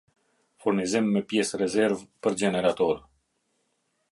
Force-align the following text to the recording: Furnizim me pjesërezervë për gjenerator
Furnizim 0.63 1.11
me 1.17 1.21
pjesërezervë 1.33 2.09
për 2.27 2.39
gjenerator 2.43 3.05